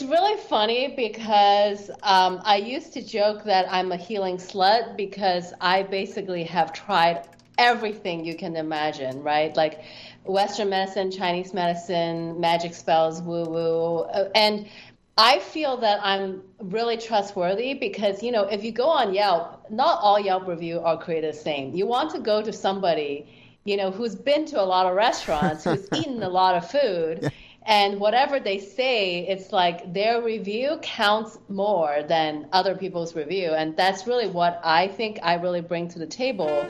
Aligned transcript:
It's 0.00 0.08
really 0.08 0.40
funny 0.42 0.94
because 0.94 1.90
um, 2.04 2.40
I 2.44 2.58
used 2.58 2.92
to 2.92 3.02
joke 3.02 3.42
that 3.42 3.66
I'm 3.68 3.90
a 3.90 3.96
healing 3.96 4.36
slut 4.36 4.96
because 4.96 5.52
I 5.60 5.82
basically 5.82 6.44
have 6.44 6.72
tried 6.72 7.26
everything 7.58 8.24
you 8.24 8.36
can 8.36 8.54
imagine, 8.54 9.20
right? 9.24 9.56
Like 9.56 9.80
Western 10.22 10.68
medicine, 10.68 11.10
Chinese 11.10 11.52
medicine, 11.52 12.38
magic 12.38 12.74
spells, 12.74 13.20
woo 13.22 13.42
woo. 13.46 13.98
Uh, 14.02 14.30
and 14.36 14.68
I 15.16 15.40
feel 15.40 15.76
that 15.78 15.98
I'm 16.00 16.44
really 16.60 16.96
trustworthy 16.96 17.74
because, 17.74 18.22
you 18.22 18.30
know, 18.30 18.44
if 18.44 18.62
you 18.62 18.70
go 18.70 18.86
on 18.88 19.12
Yelp, 19.12 19.68
not 19.68 19.98
all 20.00 20.20
Yelp 20.20 20.46
review 20.46 20.78
are 20.78 20.96
created 20.96 21.34
the 21.34 21.36
same. 21.36 21.74
You 21.74 21.88
want 21.88 22.12
to 22.12 22.20
go 22.20 22.40
to 22.40 22.52
somebody, 22.52 23.26
you 23.64 23.76
know, 23.76 23.90
who's 23.90 24.14
been 24.14 24.46
to 24.46 24.60
a 24.60 24.66
lot 24.74 24.86
of 24.86 24.94
restaurants, 24.94 25.64
who's 25.64 25.88
eaten 25.92 26.22
a 26.22 26.28
lot 26.28 26.54
of 26.54 26.70
food. 26.70 27.18
Yeah 27.22 27.30
and 27.68 28.00
whatever 28.00 28.40
they 28.40 28.58
say 28.58 29.26
it's 29.28 29.52
like 29.52 29.92
their 29.92 30.22
review 30.22 30.78
counts 30.80 31.38
more 31.50 32.02
than 32.08 32.48
other 32.50 32.74
people's 32.74 33.14
review. 33.14 33.50
And 33.50 33.76
that's 33.76 34.06
really 34.06 34.26
what 34.26 34.58
i 34.64 34.88
think 34.88 35.18
i 35.22 35.34
really 35.34 35.60
bring 35.60 35.86
to 35.88 35.98
the 35.98 36.06
table 36.06 36.66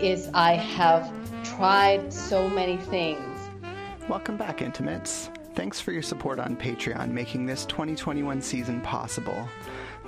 is 0.00 0.28
i 0.34 0.54
have 0.54 1.10
tried 1.44 2.12
so 2.12 2.48
many 2.48 2.76
things. 2.76 3.20
Welcome 4.08 4.36
back 4.36 4.60
intimates. 4.60 5.30
Thanks 5.54 5.80
for 5.80 5.92
your 5.92 6.02
support 6.02 6.40
on 6.40 6.56
patreon 6.56 7.10
making 7.10 7.46
this 7.46 7.64
2021 7.66 8.42
season 8.42 8.80
possible. 8.80 9.48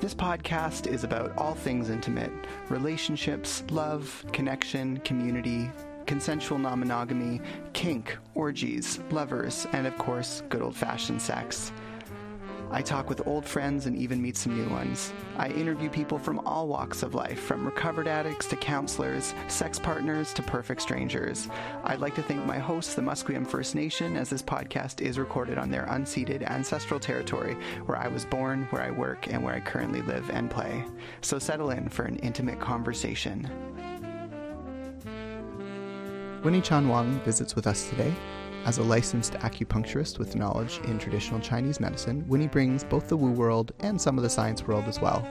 This 0.01 0.15
podcast 0.15 0.89
is 0.89 1.05
about 1.05 1.39
all 1.39 1.55
things 1.55 1.89
intimate 1.89 2.33
relationships 2.69 3.63
love 3.71 4.25
connection 4.33 4.97
community 4.99 5.71
consensual 6.07 6.59
non 6.59 6.81
monogamy, 6.81 7.41
kink, 7.73 8.17
orgies, 8.35 9.01
lovers, 9.11 9.67
and 9.73 9.87
of 9.87 9.97
course, 9.99 10.43
good 10.49 10.63
old 10.63 10.77
fashioned 10.77 11.21
sex. 11.21 11.73
I 12.75 12.81
talk 12.81 13.11
with 13.11 13.27
old 13.27 13.45
friends 13.45 13.85
and 13.85 13.95
even 13.99 14.23
meet 14.23 14.35
some 14.35 14.57
new 14.57 14.67
ones. 14.71 15.13
I 15.37 15.49
interview 15.49 15.91
people 15.91 16.19
from 16.19 16.39
all 16.47 16.69
walks 16.69 17.03
of 17.03 17.15
life, 17.15 17.39
from 17.39 17.67
recovered 17.67 18.09
addicts 18.09 18.47
to 18.47 18.57
counselors, 18.57 19.35
sex 19.47 19.79
partners 19.79 20.33
to 20.33 20.43
perfect 20.43 20.81
strangers. 20.81 21.51
I'd 21.85 22.01
like 22.01 22.15
to 22.15 22.23
thank 22.23 22.47
my 22.47 22.59
hosts, 22.59 22.95
the 22.95 23.03
Musqueam 23.03 23.47
First 23.47 23.75
Nation, 23.75 24.17
as 24.17 24.31
this 24.31 24.43
podcast 24.43 25.03
is 25.03 25.19
recorded 25.19 25.59
on 25.59 25.71
their 25.71 25.85
unceded 25.85 26.49
ancestral 26.51 26.99
territory 26.99 27.59
where 27.85 27.99
I 27.99 28.09
was 28.09 28.25
born, 28.25 28.67
where 28.71 28.83
I 28.83 28.91
work, 28.91 29.31
and 29.31 29.45
where 29.45 29.55
I 29.55 29.61
currently 29.61 30.01
live 30.01 30.31
and 30.31 30.51
play. 30.51 30.83
So 31.21 31.39
settle 31.39 31.73
in 31.73 31.91
for 31.91 32.05
an 32.05 32.17
intimate 32.21 32.59
conversation. 32.59 33.51
Winnie 36.43 36.61
Chan 36.61 36.89
Wang 36.89 37.21
visits 37.21 37.55
with 37.55 37.69
us 37.69 37.89
today. 37.89 38.13
As 38.65 38.79
a 38.79 38.83
licensed 38.83 39.35
acupuncturist 39.35 40.19
with 40.19 40.35
knowledge 40.35 40.81
in 40.85 40.99
traditional 40.99 41.39
Chinese 41.39 41.79
medicine, 41.79 42.27
Winnie 42.27 42.49
brings 42.49 42.83
both 42.83 43.09
the 43.09 43.17
woo 43.17 43.31
world 43.31 43.71
and 43.79 44.01
some 44.01 44.19
of 44.19 44.25
the 44.25 44.31
science 44.31 44.67
world 44.67 44.85
as 44.87 45.01
well. 45.01 45.25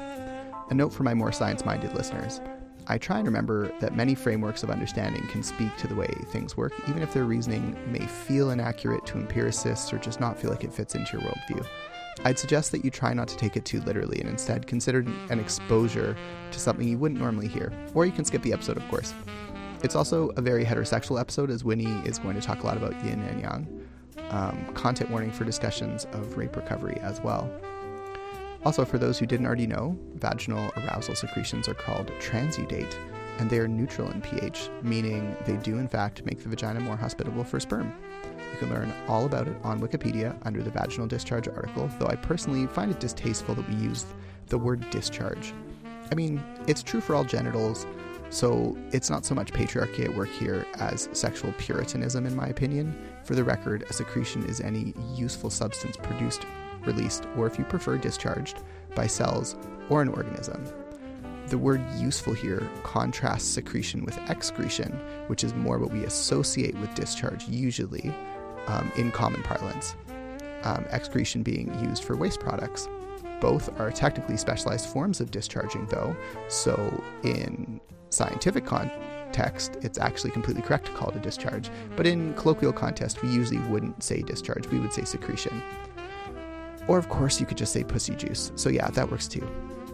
A 0.70 0.74
note 0.74 0.94
for 0.94 1.04
my 1.04 1.14
more 1.14 1.34
science 1.34 1.66
minded 1.66 1.94
listeners 1.96 2.40
I 2.88 2.98
try 2.98 3.18
and 3.18 3.26
remember 3.26 3.72
that 3.80 3.96
many 3.96 4.16
frameworks 4.16 4.64
of 4.64 4.70
understanding 4.70 5.28
can 5.28 5.44
speak 5.44 5.76
to 5.78 5.88
the 5.88 5.96
way 5.96 6.08
things 6.28 6.58
work, 6.58 6.74
even 6.88 7.04
if 7.04 7.14
their 7.14 7.26
reasoning 7.26 7.78
may 7.92 8.06
feel 8.06 8.52
inaccurate 8.52 9.06
to 9.08 9.18
empiricists 9.18 9.94
or 9.94 9.98
just 9.98 10.20
not 10.20 10.40
feel 10.40 10.50
like 10.50 10.64
it 10.64 10.74
fits 10.74 10.96
into 10.96 11.18
your 11.18 11.30
worldview. 11.30 11.66
I'd 12.24 12.40
suggest 12.40 12.72
that 12.72 12.84
you 12.84 12.92
try 12.92 13.14
not 13.14 13.28
to 13.28 13.38
take 13.38 13.56
it 13.56 13.66
too 13.66 13.82
literally 13.82 14.20
and 14.20 14.30
instead 14.30 14.66
consider 14.66 15.06
an 15.30 15.40
exposure 15.40 16.16
to 16.52 16.60
something 16.60 16.88
you 16.88 16.98
wouldn't 16.98 17.20
normally 17.20 17.48
hear. 17.48 17.72
Or 17.94 18.06
you 18.06 18.12
can 18.12 18.26
skip 18.26 18.42
the 18.42 18.54
episode, 18.54 18.78
of 18.78 18.88
course. 18.90 19.14
It's 19.84 19.96
also 19.96 20.30
a 20.38 20.42
very 20.42 20.64
heterosexual 20.64 21.20
episode, 21.20 21.50
as 21.50 21.64
Winnie 21.64 22.02
is 22.06 22.20
going 22.20 22.36
to 22.36 22.42
talk 22.42 22.62
a 22.62 22.66
lot 22.68 22.78
about 22.78 22.94
yin 23.04 23.20
and 23.22 23.42
yang. 23.42 23.88
Um, 24.30 24.72
content 24.76 25.10
warning 25.10 25.32
for 25.32 25.44
discussions 25.44 26.06
of 26.14 26.38
rape 26.38 26.56
recovery 26.56 26.98
as 27.02 27.20
well. 27.22 27.52
Also, 28.64 28.86
for 28.86 29.00
those 29.00 29.18
who 29.18 29.26
didn't 29.26 29.48
already 29.48 29.66
know, 29.66 29.98
vaginal 30.14 30.72
arousal 30.78 31.16
secretions 31.16 31.68
are 31.68 31.74
called 31.74 32.12
transudate, 32.20 32.96
and 33.40 33.50
they 33.50 33.58
are 33.58 33.68
neutral 33.68 34.12
in 34.12 34.22
pH, 34.22 34.70
meaning 34.84 35.36
they 35.48 35.58
do 35.58 35.80
in 35.80 35.88
fact 35.88 36.24
make 36.26 36.44
the 36.44 36.50
vagina 36.50 36.80
more 36.80 36.96
hospitable 36.96 37.44
for 37.44 37.60
sperm. 37.60 37.92
You 38.52 38.60
can 38.60 38.70
learn 38.70 38.94
all 39.08 39.26
about 39.26 39.48
it 39.48 39.56
on 39.64 39.82
Wikipedia 39.82 40.38
under 40.44 40.62
the 40.62 40.70
vaginal 40.70 41.08
discharge 41.08 41.48
article, 41.48 41.90
though 41.98 42.08
I 42.08 42.16
personally 42.16 42.68
find 42.68 42.92
it 42.92 43.00
distasteful 43.00 43.56
that 43.56 43.68
we 43.68 43.76
use 43.76 44.06
the 44.48 44.60
word 44.60 44.88
discharge. 44.92 45.54
I 46.12 46.16
mean, 46.16 46.44
it's 46.68 46.84
true 46.84 47.02
for 47.02 47.16
all 47.16 47.24
genitals, 47.24 47.88
so 48.32 48.78
it's 48.92 49.10
not 49.10 49.26
so 49.26 49.36
much 49.36 49.52
patriarchy 49.52 50.06
at 50.06 50.16
work 50.16 50.30
here 50.30 50.66
as 50.76 51.10
sexual 51.12 51.54
puritanism, 51.58 52.26
in 52.26 52.36
my 52.36 52.48
opinion. 52.48 52.98
For 53.24 53.36
the 53.36 53.44
record, 53.44 53.84
a 53.90 53.94
secretion 53.94 54.46
is 54.46 54.62
any 54.62 54.94
useful 55.14 55.50
substance 55.50 55.98
produced, 55.98 56.46
released, 56.86 57.28
or 57.38 57.46
if 57.46 57.60
you 57.60 57.66
prefer, 57.66 57.98
discharged 57.98 58.60
by 58.96 59.06
cells 59.06 59.58
or 59.90 60.02
an 60.02 60.08
organism. 60.08 60.64
The 61.48 61.58
word 61.58 61.82
useful 61.98 62.34
here 62.34 62.70
contrasts 62.84 63.46
secretion 63.46 64.06
with 64.06 64.18
excretion, 64.30 64.94
which 65.28 65.44
is 65.44 65.54
more 65.54 65.78
what 65.80 65.92
we 65.92 66.06
associate 66.06 66.76
with 66.76 66.96
discharge 66.96 67.50
usually 67.50 68.14
um, 68.68 68.90
in 68.96 69.12
common 69.12 69.44
parlance. 69.44 69.96
Um, 70.64 70.86
excretion 70.92 71.44
being 71.44 71.74
used 71.84 72.06
for 72.06 72.16
waste 72.16 72.40
products. 72.40 72.88
Both 73.42 73.78
are 73.80 73.92
technically 73.92 74.38
specialized 74.38 74.86
forms 74.88 75.20
of 75.20 75.32
discharging, 75.32 75.88
though. 75.88 76.16
So, 76.48 77.04
in 77.24 77.82
scientific 78.10 78.66
context, 78.66 79.78
it's 79.82 79.98
actually 79.98 80.32
completely 80.32 80.62
correct 80.62 80.86
to 80.86 80.92
call 80.94 81.10
it 81.10 81.16
a 81.18 81.20
discharge. 81.20 81.70
But 81.98 82.08
in 82.08 82.34
colloquial 82.36 82.72
context, 82.72 83.22
we 83.22 83.30
usually 83.30 83.60
wouldn't 83.70 84.04
say 84.04 84.22
discharge, 84.22 84.68
we 84.68 84.80
would 84.80 84.94
say 84.94 85.04
secretion. 85.04 85.62
Or, 86.88 86.98
of 86.98 87.10
course, 87.10 87.40
you 87.40 87.46
could 87.46 87.58
just 87.58 87.74
say 87.74 87.84
pussy 87.84 88.16
juice. 88.16 88.52
So, 88.56 88.70
yeah, 88.70 88.90
that 88.92 89.10
works 89.10 89.28
too. 89.28 89.46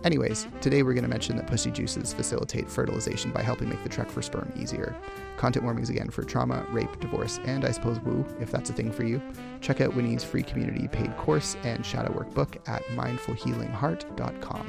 Anyways, 0.04 0.48
today 0.62 0.84
we're 0.84 0.94
going 0.94 1.04
to 1.04 1.10
mention 1.10 1.36
that 1.38 1.48
pussy 1.48 1.72
juices 1.72 2.14
facilitate 2.14 2.70
fertilization 2.70 3.32
by 3.32 3.42
helping 3.42 3.70
make 3.70 3.82
the 3.84 3.90
trek 3.90 4.12
for 4.12 4.22
sperm 4.22 4.52
easier. 4.56 4.96
Content 5.38 5.66
warnings 5.66 5.90
again 5.90 6.10
for 6.10 6.24
trauma, 6.24 6.66
rape, 6.72 7.00
divorce, 7.00 7.40
and 7.46 7.66
I 7.66 7.72
suppose 7.72 8.00
woo, 8.02 8.26
if 8.40 8.52
that's 8.52 8.70
a 8.70 8.74
thing 8.74 8.92
for 8.92 9.04
you. 9.04 9.22
Check 9.60 9.82
out 9.82 9.96
Winnie's 9.96 10.24
free 10.24 10.44
community 10.44 10.88
paid 10.88 11.16
course 11.18 11.58
and 11.64 11.86
shadow 11.86 12.14
workbook 12.14 12.58
at 12.70 12.84
mindfulhealingheart.com. 12.96 14.68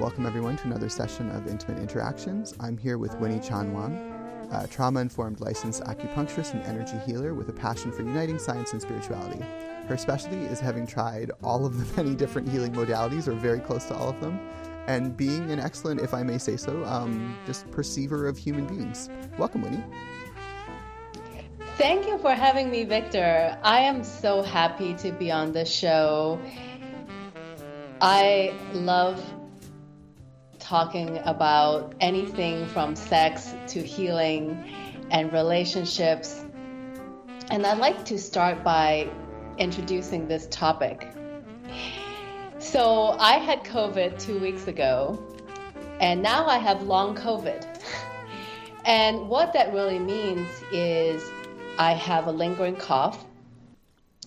Welcome, 0.00 0.26
everyone, 0.26 0.56
to 0.58 0.64
another 0.64 0.88
session 0.88 1.30
of 1.30 1.46
Intimate 1.46 1.80
Interactions. 1.80 2.54
I'm 2.60 2.76
here 2.76 2.98
with 2.98 3.14
Winnie 3.18 3.40
Chan 3.40 3.72
Trauma 4.70 5.00
informed 5.00 5.40
licensed 5.40 5.82
acupuncturist 5.84 6.52
and 6.52 6.62
energy 6.64 6.98
healer 7.06 7.34
with 7.34 7.48
a 7.48 7.52
passion 7.52 7.92
for 7.92 8.02
uniting 8.02 8.38
science 8.38 8.72
and 8.72 8.80
spirituality. 8.80 9.44
Her 9.88 9.96
specialty 9.96 10.38
is 10.38 10.60
having 10.60 10.86
tried 10.86 11.30
all 11.42 11.64
of 11.64 11.78
the 11.78 11.96
many 12.02 12.16
different 12.16 12.48
healing 12.48 12.72
modalities, 12.72 13.28
or 13.28 13.32
very 13.32 13.60
close 13.60 13.84
to 13.86 13.94
all 13.94 14.08
of 14.08 14.20
them, 14.20 14.40
and 14.86 15.16
being 15.16 15.50
an 15.50 15.60
excellent, 15.60 16.00
if 16.00 16.14
I 16.14 16.22
may 16.22 16.38
say 16.38 16.56
so, 16.56 16.84
um, 16.84 17.36
just 17.46 17.70
perceiver 17.70 18.26
of 18.26 18.36
human 18.36 18.66
beings. 18.66 19.10
Welcome, 19.38 19.62
Winnie. 19.62 19.84
Thank 21.76 22.06
you 22.06 22.18
for 22.18 22.30
having 22.32 22.70
me, 22.70 22.84
Victor. 22.84 23.58
I 23.62 23.80
am 23.80 24.02
so 24.02 24.42
happy 24.42 24.94
to 24.94 25.12
be 25.12 25.30
on 25.30 25.52
the 25.52 25.64
show. 25.64 26.40
I 28.00 28.54
love 28.72 29.22
talking 30.66 31.18
about 31.18 31.94
anything 32.00 32.66
from 32.66 32.96
sex 32.96 33.54
to 33.68 33.80
healing 33.80 34.64
and 35.12 35.32
relationships. 35.32 36.44
And 37.52 37.64
I'd 37.64 37.78
like 37.78 38.04
to 38.06 38.18
start 38.18 38.64
by 38.64 39.08
introducing 39.58 40.26
this 40.26 40.48
topic. 40.50 41.06
So, 42.58 43.10
I 43.20 43.34
had 43.34 43.62
COVID 43.62 44.20
two 44.20 44.40
weeks 44.40 44.66
ago, 44.66 45.22
and 46.00 46.20
now 46.20 46.46
I 46.46 46.58
have 46.58 46.82
long 46.82 47.14
COVID. 47.14 47.64
And 48.84 49.28
what 49.28 49.52
that 49.54 49.72
really 49.72 49.98
means 49.98 50.48
is 50.70 51.20
I 51.76 51.92
have 51.94 52.28
a 52.28 52.30
lingering 52.30 52.76
cough. 52.76 53.24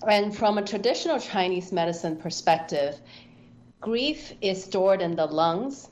And 0.06 0.36
from 0.36 0.58
a 0.58 0.62
traditional 0.62 1.18
Chinese 1.18 1.72
medicine 1.72 2.18
perspective, 2.18 3.00
grief 3.80 4.34
is 4.42 4.62
stored 4.62 5.02
in 5.02 5.16
the 5.16 5.28
lungs 5.28 5.88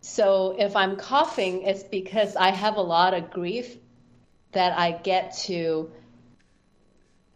so 0.00 0.56
if 0.58 0.76
I'm 0.76 0.96
coughing, 0.96 1.62
it's 1.62 1.82
because 1.82 2.36
I 2.36 2.50
have 2.50 2.76
a 2.76 2.82
lot 2.82 3.14
of 3.14 3.30
grief 3.30 3.76
that 4.52 4.78
I 4.78 4.92
get 4.92 5.36
to 5.44 5.90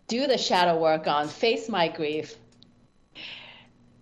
do 0.08 0.26
the 0.26 0.38
shadow 0.38 0.78
work 0.78 1.06
on, 1.06 1.28
face 1.28 1.68
my 1.68 1.88
grief. 1.88 2.36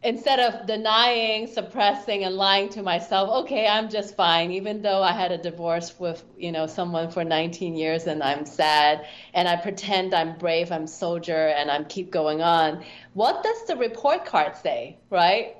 Instead 0.05 0.41
of 0.41 0.67
denying, 0.67 1.47
suppressing, 1.47 2.25
and 2.25 2.35
lying 2.35 2.69
to 2.71 2.83
myself, 2.83 3.45
okay, 3.45 3.69
I'm 3.69 3.89
just 3.89 4.17
fine, 4.17 4.51
even 4.51 4.83
though 4.83 5.01
I 5.01 5.13
had 5.13 5.31
a 5.31 5.39
divorce 5.39 5.95
with, 5.99 6.25
you 6.37 6.51
know, 6.51 6.67
someone 6.67 7.11
for 7.11 7.23
19 7.23 7.77
years 7.77 8.09
and 8.09 8.21
I'm 8.21 8.45
sad 8.45 9.07
and 9.33 9.47
I 9.47 9.57
pretend 9.57 10.13
I'm 10.13 10.39
brave, 10.39 10.73
I'm 10.73 10.89
soldier, 10.89 11.49
and 11.49 11.71
I'm 11.71 11.85
keep 11.85 12.11
going 12.11 12.43
on. 12.43 12.85
What 13.15 13.45
does 13.45 13.67
the 13.67 13.77
report 13.77 14.25
card 14.25 14.57
say, 14.57 14.99
right? 15.09 15.57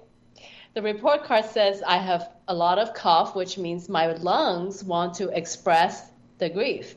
The 0.75 0.83
report 0.83 1.25
card 1.25 1.45
says 1.45 1.83
I 1.87 1.99
have 1.99 2.31
a 2.49 2.55
lot 2.55 2.79
of 2.79 2.95
cough, 2.95 3.35
which 3.35 3.59
means 3.59 3.89
my 3.89 4.07
lungs 4.13 4.83
want 4.83 5.15
to 5.15 5.29
express 5.29 6.03
the 6.39 6.49
grief. 6.49 6.95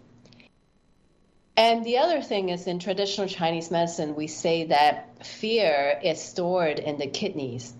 And 1.57 1.85
the 1.85 1.97
other 1.97 2.21
thing 2.21 2.49
is 2.49 2.67
in 2.67 2.79
traditional 2.79 3.27
Chinese 3.27 3.71
medicine, 3.71 4.15
we 4.15 4.27
say 4.27 4.65
that 4.65 5.25
fear 5.25 5.99
is 6.03 6.21
stored 6.21 6.79
in 6.79 6.97
the 6.97 7.07
kidneys. 7.07 7.73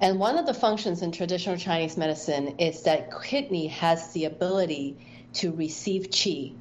And 0.00 0.20
one 0.20 0.38
of 0.38 0.46
the 0.46 0.54
functions 0.54 1.02
in 1.02 1.10
traditional 1.10 1.56
Chinese 1.56 1.96
medicine 1.96 2.58
is 2.58 2.82
that 2.82 3.10
kidney 3.22 3.68
has 3.68 4.12
the 4.12 4.26
ability 4.26 4.96
to 5.34 5.52
receive 5.52 6.10
qi. 6.10 6.54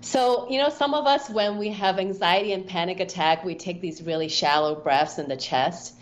So, 0.00 0.48
you 0.50 0.58
know, 0.58 0.68
some 0.68 0.94
of 0.94 1.06
us, 1.06 1.30
when 1.30 1.58
we 1.58 1.70
have 1.70 1.98
anxiety 1.98 2.52
and 2.52 2.66
panic 2.66 3.00
attack, 3.00 3.44
we 3.44 3.54
take 3.54 3.80
these 3.80 4.02
really 4.02 4.28
shallow 4.28 4.74
breaths 4.74 5.18
in 5.18 5.28
the 5.28 5.36
chest. 5.36 5.94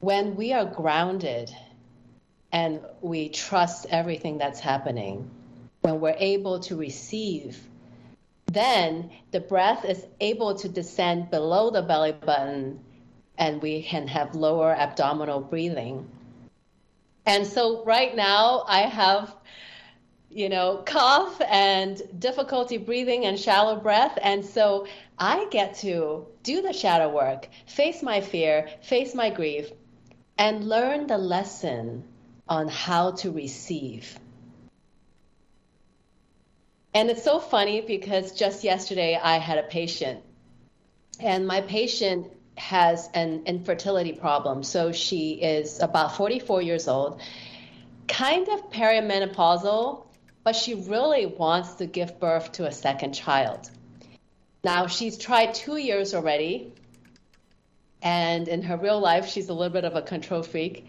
When 0.00 0.36
we 0.36 0.52
are 0.52 0.64
grounded 0.64 1.54
and 2.52 2.80
we 3.00 3.28
trust 3.28 3.86
everything 3.90 4.38
that's 4.38 4.60
happening, 4.60 5.30
when 5.82 6.00
we're 6.00 6.16
able 6.18 6.60
to 6.60 6.76
receive, 6.76 7.58
then 8.46 9.10
the 9.30 9.40
breath 9.40 9.84
is 9.84 10.04
able 10.20 10.54
to 10.56 10.68
descend 10.68 11.30
below 11.30 11.70
the 11.70 11.82
belly 11.82 12.12
button 12.12 12.80
and 13.38 13.62
we 13.62 13.82
can 13.82 14.08
have 14.08 14.34
lower 14.34 14.74
abdominal 14.74 15.40
breathing. 15.40 16.10
And 17.26 17.46
so 17.46 17.84
right 17.84 18.14
now 18.14 18.64
I 18.66 18.80
have 18.80 19.34
you 20.30 20.48
know, 20.48 20.82
cough 20.86 21.40
and 21.48 22.00
difficulty 22.20 22.78
breathing 22.78 23.26
and 23.26 23.38
shallow 23.38 23.76
breath. 23.76 24.16
And 24.22 24.44
so 24.44 24.86
I 25.18 25.46
get 25.50 25.74
to 25.78 26.26
do 26.44 26.62
the 26.62 26.72
shadow 26.72 27.08
work, 27.08 27.48
face 27.66 28.02
my 28.02 28.20
fear, 28.20 28.68
face 28.80 29.14
my 29.14 29.30
grief, 29.30 29.70
and 30.40 30.66
learn 30.66 31.06
the 31.06 31.18
lesson 31.18 32.02
on 32.48 32.66
how 32.66 33.10
to 33.10 33.30
receive. 33.30 34.18
And 36.94 37.10
it's 37.10 37.22
so 37.22 37.38
funny 37.38 37.82
because 37.82 38.32
just 38.32 38.64
yesterday 38.64 39.20
I 39.22 39.36
had 39.36 39.58
a 39.58 39.62
patient, 39.64 40.24
and 41.20 41.46
my 41.46 41.60
patient 41.60 42.32
has 42.56 43.10
an 43.12 43.42
infertility 43.44 44.14
problem. 44.14 44.62
So 44.62 44.92
she 44.92 45.32
is 45.32 45.78
about 45.78 46.16
44 46.16 46.62
years 46.62 46.88
old, 46.88 47.20
kind 48.08 48.48
of 48.48 48.70
perimenopausal, 48.70 50.06
but 50.42 50.56
she 50.56 50.72
really 50.72 51.26
wants 51.26 51.74
to 51.74 51.86
give 51.86 52.18
birth 52.18 52.52
to 52.52 52.64
a 52.66 52.72
second 52.72 53.12
child. 53.12 53.70
Now, 54.64 54.86
she's 54.86 55.18
tried 55.18 55.52
two 55.52 55.76
years 55.76 56.14
already, 56.14 56.72
and 58.02 58.48
in 58.48 58.62
her 58.62 58.76
real 58.76 59.00
life, 59.00 59.28
she's 59.28 59.48
a 59.48 59.54
little 59.54 59.72
bit 59.72 59.84
of 59.84 59.96
a 59.96 60.02
control 60.02 60.42
freak 60.42 60.86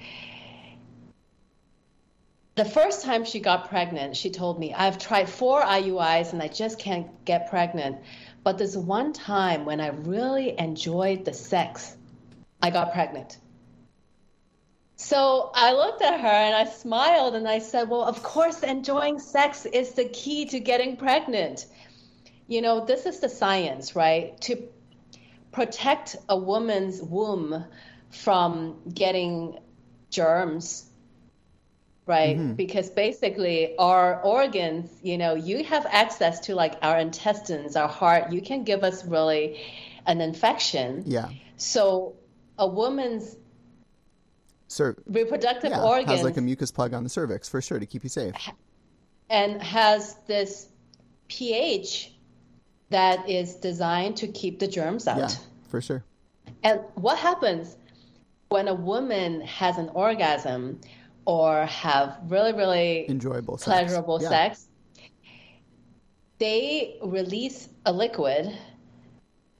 the 2.55 2.65
first 2.65 3.03
time 3.03 3.23
she 3.23 3.39
got 3.39 3.69
pregnant, 3.69 4.15
she 4.17 4.29
told 4.29 4.59
me, 4.59 4.73
I've 4.73 4.97
tried 4.97 5.29
four 5.29 5.61
IUIs 5.61 6.33
and 6.33 6.41
I 6.41 6.47
just 6.47 6.79
can't 6.79 7.07
get 7.23 7.49
pregnant. 7.49 7.97
But 8.43 8.57
there's 8.57 8.77
one 8.77 9.13
time 9.13 9.65
when 9.65 9.79
I 9.79 9.87
really 9.87 10.59
enjoyed 10.59 11.23
the 11.23 11.33
sex, 11.33 11.95
I 12.61 12.69
got 12.69 12.91
pregnant. 12.91 13.37
So 14.97 15.51
I 15.55 15.73
looked 15.73 16.01
at 16.01 16.19
her 16.19 16.27
and 16.27 16.55
I 16.55 16.65
smiled 16.65 17.35
and 17.35 17.47
I 17.47 17.59
said, 17.59 17.89
Well, 17.89 18.03
of 18.03 18.21
course, 18.21 18.61
enjoying 18.61 19.19
sex 19.19 19.65
is 19.65 19.93
the 19.93 20.05
key 20.05 20.45
to 20.47 20.59
getting 20.59 20.97
pregnant. 20.97 21.65
You 22.47 22.61
know, 22.61 22.85
this 22.85 23.05
is 23.05 23.19
the 23.19 23.29
science, 23.29 23.95
right? 23.95 24.39
To 24.41 24.61
protect 25.51 26.15
a 26.29 26.37
woman's 26.37 27.01
womb 27.01 27.65
from 28.09 28.81
getting 28.93 29.59
germs 30.09 30.91
right? 32.05 32.37
Mm-hmm. 32.37 32.53
Because 32.53 32.89
basically, 32.89 33.77
our 33.77 34.21
organs, 34.21 34.91
you 35.01 35.17
know, 35.17 35.35
you 35.35 35.63
have 35.63 35.85
access 35.85 36.39
to 36.41 36.55
like 36.55 36.75
our 36.81 36.99
intestines, 36.99 37.75
our 37.75 37.87
heart. 37.87 38.31
You 38.31 38.41
can 38.41 38.63
give 38.63 38.83
us 38.83 39.05
really 39.05 39.61
an 40.05 40.19
infection. 40.19 41.03
Yeah. 41.05 41.29
So 41.57 42.15
a 42.57 42.67
woman's 42.67 43.35
Cer- 44.67 44.97
reproductive 45.05 45.71
yeah, 45.71 45.83
organ 45.83 46.07
has 46.07 46.23
like 46.23 46.37
a 46.37 46.41
mucus 46.41 46.71
plug 46.71 46.93
on 46.93 47.03
the 47.03 47.09
cervix 47.09 47.49
for 47.49 47.61
sure 47.61 47.79
to 47.79 47.85
keep 47.85 48.03
you 48.03 48.09
safe, 48.09 48.35
and 49.29 49.61
has 49.61 50.15
this 50.27 50.67
pH 51.27 52.13
that 52.91 53.29
is 53.29 53.55
designed 53.55 54.17
to 54.17 54.27
keep 54.27 54.59
the 54.59 54.67
germs 54.67 55.07
out. 55.07 55.17
Yeah, 55.17 55.29
for 55.67 55.81
sure. 55.81 56.03
And 56.63 56.81
what 56.95 57.17
happens 57.17 57.75
when 58.49 58.67
a 58.67 58.73
woman 58.75 59.41
has 59.41 59.77
an 59.77 59.89
orgasm? 59.89 60.79
or 61.23 61.67
have 61.67 62.17
really, 62.29 62.51
really 62.51 63.07
enjoyable, 63.07 63.55
pleasurable 63.55 64.19
sex, 64.19 64.31
sex 64.57 64.67
they 66.41 66.97
release 67.03 67.69
a 67.85 67.93
liquid 67.93 68.51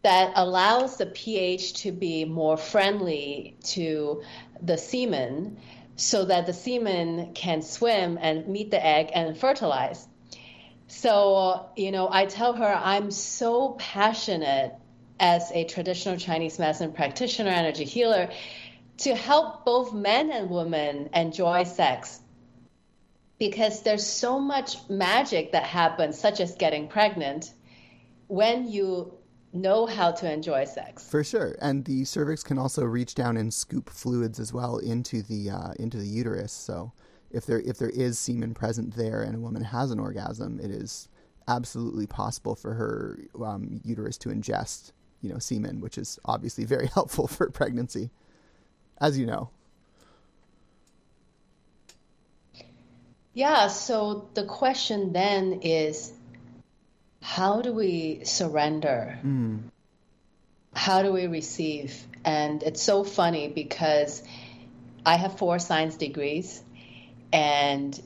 that 0.02 0.34
allows 0.36 0.98
the 0.98 1.06
pH 1.06 1.74
to 1.74 1.92
be 1.92 2.26
more 2.26 2.58
friendly 2.58 3.56
to 3.64 4.24
the 4.64 4.76
semen 4.76 5.58
so 5.96 6.26
that 6.26 6.48
the 6.48 6.54
semen 6.54 7.32
can 7.36 7.62
swim 7.62 8.18
and 8.20 8.48
meet 8.48 8.72
the 8.72 8.84
egg 8.84 9.12
and 9.14 9.38
fertilize. 9.38 10.08
So, 10.92 11.70
you 11.78 11.90
know, 11.90 12.10
I 12.12 12.26
tell 12.26 12.52
her 12.52 12.66
I'm 12.66 13.12
so 13.12 13.78
passionate 13.80 14.76
as 15.22 15.50
a 15.54 15.64
traditional 15.64 16.18
Chinese 16.18 16.60
medicine 16.60 16.92
practitioner, 16.92 17.50
energy 17.50 17.86
healer, 17.86 18.30
to 18.98 19.16
help 19.16 19.64
both 19.64 19.94
men 19.94 20.32
and 20.32 20.50
women 20.50 21.10
enjoy 21.14 21.64
sex 21.64 22.20
because 23.40 23.84
there's 23.84 24.06
so 24.06 24.38
much 24.38 24.78
magic 24.90 25.54
that 25.54 25.64
happens, 25.64 26.20
such 26.20 26.42
as 26.42 26.56
getting 26.56 26.90
pregnant, 26.90 27.54
when 28.28 28.68
you 28.68 29.14
know 29.54 29.86
how 29.86 30.12
to 30.12 30.32
enjoy 30.32 30.66
sex. 30.66 31.10
For 31.10 31.24
sure, 31.24 31.56
and 31.62 31.86
the 31.86 32.04
cervix 32.04 32.44
can 32.44 32.58
also 32.58 32.84
reach 32.84 33.16
down 33.16 33.38
and 33.38 33.54
scoop 33.54 33.90
fluids 33.90 34.42
as 34.42 34.52
well 34.52 34.78
into 34.78 35.24
the 35.24 35.52
uh, 35.52 35.72
into 35.80 35.98
the 35.98 36.06
uterus. 36.06 36.52
So 36.52 36.92
if 37.34 37.46
there 37.46 37.60
if 37.60 37.78
there 37.78 37.90
is 37.90 38.20
semen 38.20 38.54
present 38.54 38.96
there 38.96 39.22
and 39.22 39.36
a 39.36 39.40
woman 39.40 39.64
has 39.64 39.92
an 39.92 40.00
orgasm, 40.00 40.60
it 40.60 40.72
is 40.72 41.08
absolutely 41.48 42.08
possible 42.08 42.56
for 42.56 42.74
her 42.74 43.20
um, 43.44 43.82
uterus 43.84 44.18
to 44.20 44.30
ingest 44.30 44.92
you 45.22 45.30
know 45.30 45.40
semen, 45.40 45.82
which 45.82 45.98
is 45.98 46.20
obviously 46.26 46.66
very 46.66 46.88
helpful 46.94 47.28
for 47.28 47.50
pregnancy 47.50 48.10
as 49.00 49.18
you 49.18 49.26
know. 49.26 49.50
Yeah, 53.34 53.68
so 53.68 54.30
the 54.34 54.44
question 54.44 55.14
then 55.14 55.62
is 55.64 56.14
how 57.22 57.62
do 57.62 57.72
we 57.72 58.22
surrender? 58.24 59.20
Mm. 59.24 59.64
How 60.74 61.02
do 61.02 61.12
we 61.12 61.28
receive? 61.28 61.96
And 62.26 62.62
it's 62.64 62.82
so 62.82 63.04
funny 63.04 63.48
because 63.48 64.24
I 65.06 65.16
have 65.16 65.38
four 65.38 65.60
science 65.60 65.96
degrees 65.96 66.62
and 67.34 68.02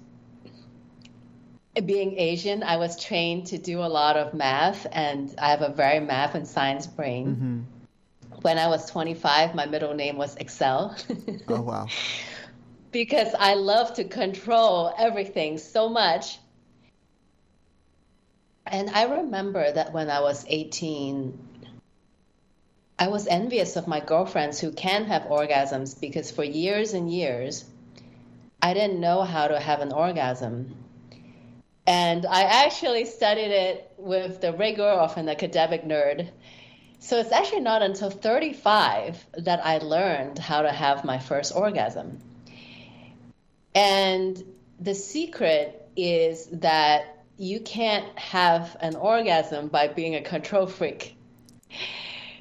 being 1.86 2.18
Asian, 2.18 2.64
I 2.64 2.78
was 2.78 3.04
trained 3.04 3.48
to 3.48 3.58
do 3.58 3.82
a 3.82 3.88
lot 3.88 4.16
of 4.16 4.34
math 4.34 4.88
and 4.92 5.34
I 5.38 5.50
have 5.50 5.62
a 5.62 5.70
very 5.70 6.00
math 6.00 6.36
and 6.36 6.48
science 6.48 6.88
brain. 6.88 7.28
Mm-hmm 7.28 7.76
when 8.46 8.60
I 8.60 8.68
was 8.68 8.86
25, 8.92 9.56
my 9.56 9.66
middle 9.66 9.96
name 9.96 10.18
was 10.18 10.36
Excel. 10.36 10.96
oh, 11.48 11.62
wow. 11.62 11.88
because 12.92 13.34
I 13.34 13.56
love 13.56 13.96
to 13.96 14.04
control 14.04 14.94
everything 14.98 15.58
so 15.58 15.90
much. 15.90 16.38
And 18.68 18.92
I 18.92 19.06
remember 19.06 19.72
that 19.72 19.94
when 19.94 20.12
I 20.12 20.22
was 20.22 20.46
18, 20.48 21.40
I 23.00 23.08
was 23.08 23.26
envious 23.26 23.78
of 23.78 23.88
my 23.88 24.00
girlfriends 24.00 24.60
who 24.60 24.72
can 24.72 25.06
have 25.06 25.24
orgasms 25.24 26.00
because 26.00 26.30
for 26.30 26.44
years 26.44 26.94
and 26.94 27.12
years, 27.12 27.66
I 28.66 28.74
didn't 28.74 29.00
know 29.00 29.22
how 29.22 29.48
to 29.48 29.60
have 29.60 29.82
an 29.82 29.92
orgasm. 29.92 30.76
And 31.86 32.26
I 32.26 32.42
actually 32.66 33.06
studied 33.06 33.52
it 33.52 33.92
with 33.98 34.42
the 34.42 34.54
rigor 34.54 34.84
of 35.06 35.18
an 35.18 35.30
academic 35.30 35.84
nerd 35.84 36.30
so 37.06 37.20
it's 37.20 37.32
actually 37.32 37.60
not 37.60 37.84
until 37.84 38.10
35 38.10 39.24
that 39.44 39.64
I 39.64 39.78
learned 39.78 40.40
how 40.40 40.64
to 40.64 40.72
have 40.72 41.06
my 41.06 41.20
first 41.20 41.56
orgasm. 41.56 42.20
And 43.76 44.44
the 44.80 44.96
secret 44.96 45.88
is 45.96 46.48
that 46.48 47.24
you 47.38 47.60
can't 47.60 48.18
have 48.18 48.76
an 48.80 48.96
orgasm 48.96 49.68
by 49.68 49.88
being 49.88 50.16
a 50.16 50.22
control 50.22 50.66
freak. 50.66 51.16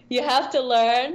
You 0.09 0.23
have 0.23 0.53
to 0.53 0.63
learn 0.63 1.15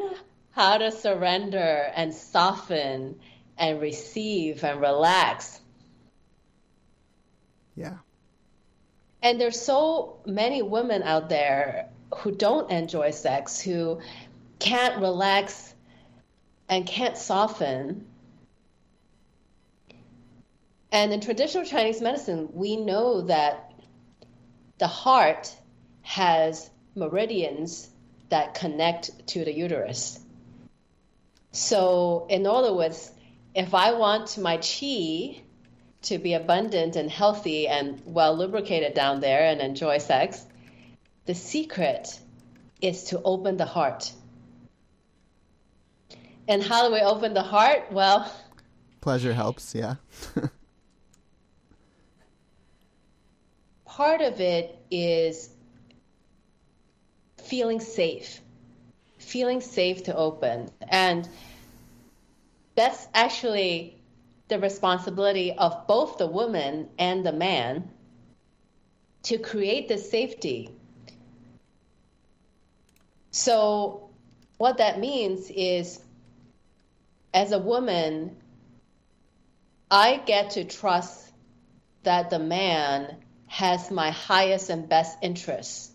how 0.52 0.78
to 0.78 0.92
surrender 0.92 1.92
and 1.96 2.14
soften 2.14 3.20
and 3.60 3.82
receive 3.82 4.64
and 4.64 4.80
relax. 4.82 5.60
Yeah. 7.76 7.98
And 9.22 9.40
there's 9.40 9.60
so 9.60 10.18
many 10.26 10.62
women 10.62 11.04
out 11.04 11.30
there 11.30 11.90
who 12.16 12.32
don't 12.32 12.72
enjoy 12.72 13.12
sex, 13.12 13.60
who 13.60 14.00
can't 14.60 15.02
relax 15.02 15.74
and 16.70 16.86
can't 16.86 17.18
soften. 17.18 18.08
And 20.92 21.14
in 21.14 21.20
traditional 21.20 21.66
Chinese 21.66 22.02
medicine, 22.02 22.50
we 22.54 22.78
know 22.78 23.22
that 23.22 23.74
the 24.78 24.88
heart 24.88 25.54
has 26.02 26.70
meridians 26.96 27.90
that 28.30 28.54
connect 28.54 29.28
to 29.28 29.44
the 29.44 29.54
uterus. 29.54 30.20
So, 31.52 32.26
in 32.30 32.48
other 32.48 32.74
words, 32.74 33.12
if 33.56 33.74
I 33.74 33.94
want 33.94 34.38
my 34.38 34.58
chi 34.58 35.42
to 36.04 36.18
be 36.18 36.34
abundant 36.34 36.96
and 36.96 37.10
healthy 37.10 37.68
and 37.68 38.02
well 38.06 38.36
lubricated 38.36 38.94
down 38.94 39.20
there 39.20 39.44
and 39.46 39.62
enjoy 39.62 39.98
sex, 39.98 40.46
the 41.26 41.36
secret 41.36 42.20
is 42.82 43.06
to 43.06 43.22
open 43.22 43.58
the 43.58 43.66
heart. 43.66 44.12
And 46.48 46.64
how 46.64 46.88
do 46.88 46.94
we 46.94 47.02
open 47.02 47.34
the 47.34 47.44
heart? 47.44 47.92
Well, 47.92 48.32
pleasure 49.02 49.34
helps, 49.34 49.76
yeah. 49.76 49.96
part 53.86 54.22
of 54.22 54.40
it 54.40 54.80
is 54.90 55.50
feeling 57.38 57.82
safe, 57.82 58.40
feeling 59.18 59.60
safe 59.60 60.04
to 60.04 60.16
open. 60.16 60.70
And 60.88 61.28
that's 62.80 63.10
actually 63.14 64.02
the 64.48 64.58
responsibility 64.58 65.52
of 65.52 65.86
both 65.86 66.18
the 66.18 66.26
woman 66.26 66.88
and 66.98 67.26
the 67.26 67.34
man 67.34 67.90
to 69.24 69.38
create 69.38 69.90
the 69.90 69.98
safety. 69.98 70.70
So, 73.32 74.12
what 74.58 74.78
that 74.78 74.98
means 74.98 75.50
is, 75.50 76.00
as 77.34 77.52
a 77.52 77.60
woman, 77.60 78.38
I 79.92 80.22
get 80.26 80.52
to 80.52 80.64
trust 80.64 81.30
that 82.04 82.30
the 82.30 82.40
man 82.40 83.18
has 83.48 83.92
my 83.92 84.12
highest 84.12 84.70
and 84.70 84.88
best 84.88 85.18
interests 85.22 85.92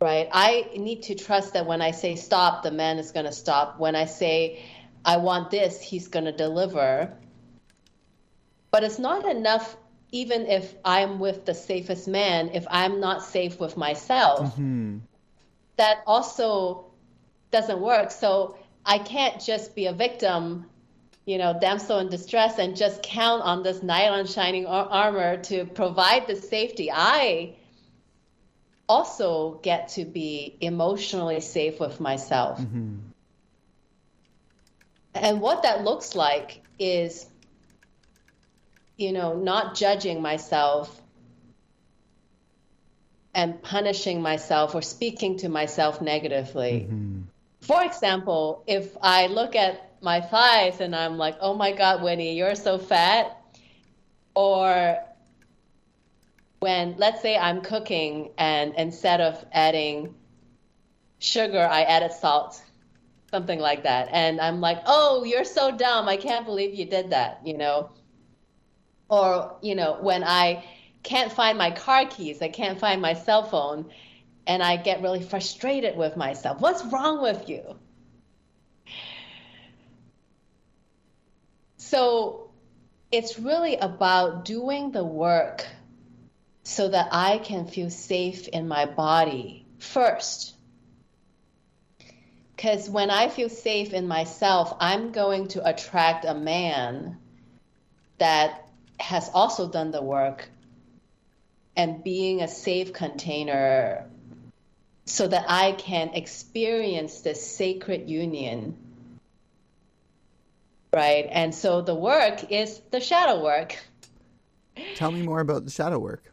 right? 0.00 0.28
I 0.32 0.70
need 0.76 1.02
to 1.04 1.14
trust 1.14 1.52
that 1.52 1.66
when 1.66 1.82
I 1.82 1.90
say 1.90 2.16
stop, 2.16 2.62
the 2.62 2.70
man 2.70 2.98
is 2.98 3.12
going 3.12 3.26
to 3.26 3.32
stop. 3.32 3.78
When 3.78 3.94
I 3.94 4.06
say 4.06 4.62
I 5.04 5.16
want 5.16 5.50
this, 5.50 5.80
he's 5.80 6.08
going 6.08 6.26
to 6.26 6.32
deliver. 6.32 7.12
But 8.70 8.84
it's 8.84 8.98
not 8.98 9.26
enough, 9.26 9.76
even 10.12 10.46
if 10.46 10.74
I'm 10.84 11.18
with 11.18 11.44
the 11.44 11.54
safest 11.54 12.06
man, 12.06 12.50
if 12.54 12.66
I'm 12.70 13.00
not 13.00 13.24
safe 13.24 13.58
with 13.58 13.76
myself. 13.76 14.52
Mm-hmm. 14.52 14.98
That 15.76 16.02
also 16.06 16.86
doesn't 17.50 17.80
work. 17.80 18.10
So 18.10 18.56
I 18.84 18.98
can't 18.98 19.40
just 19.40 19.74
be 19.74 19.86
a 19.86 19.92
victim, 19.92 20.66
you 21.24 21.38
know, 21.38 21.56
damsel 21.58 21.98
in 21.98 22.08
distress, 22.08 22.58
and 22.58 22.76
just 22.76 23.02
count 23.02 23.42
on 23.42 23.62
this 23.62 23.82
nylon 23.82 24.20
in 24.20 24.26
shining 24.26 24.66
armor 24.66 25.38
to 25.44 25.64
provide 25.64 26.26
the 26.26 26.36
safety. 26.36 26.90
I 26.92 27.56
also 28.88 29.60
get 29.62 29.88
to 29.88 30.04
be 30.04 30.56
emotionally 30.60 31.40
safe 31.40 31.80
with 31.80 32.00
myself. 32.00 32.60
Mm-hmm. 32.60 33.09
And 35.20 35.40
what 35.40 35.62
that 35.64 35.84
looks 35.84 36.14
like 36.14 36.62
is, 36.78 37.26
you 38.96 39.12
know, 39.12 39.36
not 39.36 39.76
judging 39.76 40.22
myself 40.22 41.00
and 43.34 43.62
punishing 43.62 44.22
myself 44.22 44.74
or 44.74 44.82
speaking 44.82 45.36
to 45.38 45.48
myself 45.48 46.00
negatively. 46.00 46.86
Mm-hmm. 46.88 47.20
For 47.60 47.84
example, 47.84 48.64
if 48.66 48.96
I 49.02 49.26
look 49.26 49.54
at 49.54 49.92
my 50.02 50.22
thighs 50.22 50.80
and 50.80 50.96
I'm 50.96 51.18
like, 51.18 51.36
oh 51.40 51.54
my 51.54 51.72
God, 51.72 52.02
Winnie, 52.02 52.36
you're 52.36 52.54
so 52.54 52.78
fat, 52.78 53.36
or 54.34 54.98
when 56.60 56.94
let's 56.96 57.20
say 57.20 57.36
I'm 57.36 57.60
cooking 57.60 58.30
and 58.38 58.74
instead 58.76 59.20
of 59.20 59.44
adding 59.52 60.14
sugar, 61.18 61.60
I 61.60 61.82
added 61.82 62.12
salt, 62.12 62.62
something 63.30 63.58
like 63.58 63.84
that. 63.84 64.08
And 64.12 64.40
I'm 64.40 64.60
like, 64.60 64.82
oh, 64.86 65.24
you're 65.24 65.44
so 65.44 65.70
dumb. 65.76 66.08
I 66.08 66.16
can't 66.16 66.44
believe 66.44 66.74
you 66.74 66.84
did 66.84 67.10
that, 67.10 67.40
you 67.44 67.56
know? 67.56 67.90
Or, 69.08 69.56
you 69.62 69.74
know, 69.74 69.98
when 70.00 70.24
I 70.24 70.64
can't 71.02 71.32
find 71.32 71.56
my 71.58 71.70
car 71.70 72.06
keys, 72.06 72.42
I 72.42 72.48
can't 72.48 72.78
find 72.78 73.00
my 73.00 73.14
cell 73.14 73.42
phone, 73.42 73.90
and 74.46 74.62
I 74.62 74.76
get 74.76 75.02
really 75.02 75.22
frustrated 75.22 75.96
with 75.96 76.16
myself. 76.16 76.60
What's 76.60 76.84
wrong 76.84 77.22
with 77.22 77.48
you? 77.48 77.76
So 81.76 82.50
it's 83.10 83.38
really 83.38 83.76
about 83.76 84.44
doing 84.44 84.92
the 84.92 85.04
work 85.04 85.66
so 86.62 86.88
that 86.88 87.08
I 87.10 87.38
can 87.38 87.66
feel 87.66 87.90
safe 87.90 88.46
in 88.46 88.68
my 88.68 88.86
body 88.86 89.66
first. 89.78 90.54
Because 92.60 92.90
when 92.90 93.08
I 93.08 93.30
feel 93.30 93.48
safe 93.48 93.94
in 93.94 94.06
myself, 94.06 94.76
I'm 94.80 95.12
going 95.12 95.48
to 95.48 95.66
attract 95.66 96.26
a 96.26 96.34
man 96.34 97.16
that 98.18 98.68
has 98.98 99.30
also 99.32 99.66
done 99.66 99.92
the 99.92 100.02
work 100.02 100.46
and 101.74 102.04
being 102.04 102.42
a 102.42 102.48
safe 102.48 102.92
container 102.92 104.04
so 105.06 105.26
that 105.26 105.46
I 105.48 105.72
can 105.72 106.10
experience 106.10 107.22
this 107.22 107.50
sacred 107.50 108.10
union. 108.10 108.76
Right? 110.92 111.28
And 111.30 111.54
so 111.54 111.80
the 111.80 111.94
work 111.94 112.52
is 112.52 112.78
the 112.90 113.00
shadow 113.00 113.42
work. 113.42 113.74
Tell 114.96 115.10
me 115.10 115.22
more 115.22 115.40
about 115.40 115.64
the 115.64 115.70
shadow 115.70 115.98
work. 115.98 116.30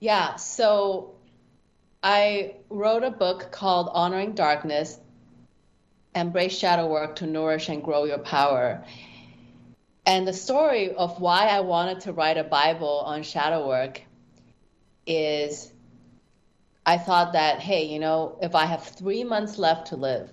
Yeah, 0.00 0.34
so 0.34 1.14
I 2.02 2.54
wrote 2.70 3.02
a 3.02 3.10
book 3.10 3.50
called 3.50 3.90
Honoring 3.92 4.32
Darkness 4.32 4.98
Embrace 6.14 6.56
Shadow 6.56 6.86
Work 6.86 7.16
to 7.16 7.26
Nourish 7.26 7.68
and 7.68 7.82
Grow 7.82 8.04
Your 8.04 8.18
Power. 8.18 8.84
And 10.06 10.26
the 10.26 10.32
story 10.32 10.92
of 10.92 11.20
why 11.20 11.48
I 11.48 11.60
wanted 11.60 12.00
to 12.02 12.12
write 12.12 12.38
a 12.38 12.44
Bible 12.44 13.02
on 13.04 13.24
shadow 13.24 13.66
work 13.66 14.00
is 15.06 15.72
I 16.86 16.98
thought 16.98 17.32
that, 17.32 17.58
hey, 17.58 17.84
you 17.84 17.98
know, 17.98 18.38
if 18.40 18.54
I 18.54 18.66
have 18.66 18.84
three 18.84 19.24
months 19.24 19.58
left 19.58 19.88
to 19.88 19.96
live, 19.96 20.30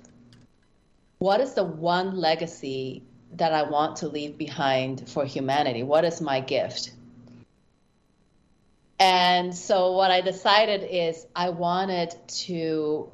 what 1.18 1.42
is 1.42 1.56
the 1.56 1.64
one 1.64 2.18
legacy 2.18 3.04
that 3.34 3.54
I 3.54 3.64
want 3.64 3.98
to 3.98 4.08
leave 4.08 4.38
behind 4.38 5.10
for 5.10 5.26
humanity? 5.26 5.82
What 5.82 6.06
is 6.06 6.22
my 6.22 6.40
gift? 6.42 6.92
And 9.00 9.54
so 9.56 9.92
what 9.94 10.12
I 10.12 10.22
decided 10.22 10.88
is 10.90 11.26
I 11.36 11.50
wanted 11.50 12.16
to 12.46 13.12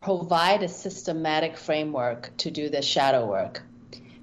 provide 0.00 0.62
a 0.62 0.68
systematic 0.68 1.58
framework 1.58 2.34
to 2.38 2.50
do 2.50 2.70
this 2.70 2.86
shadow 2.86 3.26
work. 3.26 3.62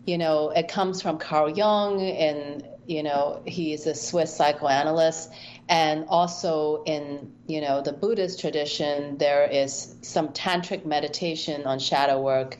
You 0.06 0.18
know, 0.18 0.50
it 0.50 0.68
comes 0.68 1.02
from 1.02 1.20
Carl 1.20 1.50
Jung, 1.50 2.02
and 2.02 2.66
you 2.88 3.04
know 3.04 3.44
he's 3.46 3.86
a 3.86 3.94
Swiss 3.94 4.36
psychoanalyst, 4.36 5.32
and 5.70 6.06
also 6.08 6.84
in 6.86 7.34
you 7.46 7.62
know 7.62 7.82
the 7.82 7.94
Buddhist 7.94 8.40
tradition 8.40 9.18
there 9.18 9.46
is 9.46 9.96
some 10.02 10.30
tantric 10.30 10.86
meditation 10.86 11.66
on 11.66 11.78
shadow 11.78 12.22
work. 12.22 12.58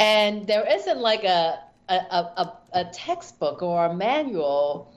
And 0.00 0.46
there 0.46 0.66
isn't 0.68 0.98
like 0.98 1.24
a 1.24 1.60
a, 1.88 1.94
a, 1.94 2.57
a 2.72 2.84
textbook 2.84 3.62
or 3.62 3.86
a 3.86 3.94
manual 3.94 4.94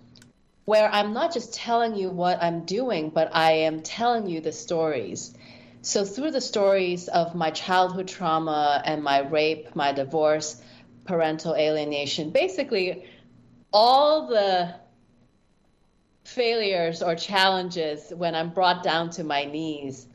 where 0.65 0.89
I'm 0.89 1.13
not 1.13 1.33
just 1.33 1.53
telling 1.53 1.95
you 1.95 2.09
what 2.09 2.41
I'm 2.41 2.65
doing, 2.65 3.09
but 3.09 3.29
I 3.33 3.51
am 3.51 3.81
telling 3.81 4.27
you 4.27 4.41
the 4.41 4.51
stories. 4.51 5.33
So, 5.81 6.05
through 6.05 6.31
the 6.31 6.41
stories 6.41 7.07
of 7.07 7.33
my 7.33 7.49
childhood 7.49 8.07
trauma 8.07 8.81
and 8.85 9.03
my 9.03 9.19
rape, 9.19 9.75
my 9.75 9.91
divorce, 9.91 10.61
parental 11.05 11.55
alienation, 11.55 12.29
basically 12.29 13.05
all 13.73 14.27
the 14.27 14.75
failures 16.23 17.01
or 17.01 17.15
challenges 17.15 18.13
when 18.15 18.35
I'm 18.35 18.51
brought 18.51 18.83
down 18.83 19.09
to 19.11 19.23
my 19.23 19.45
knees 19.45 20.07